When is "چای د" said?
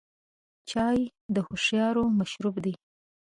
0.69-1.35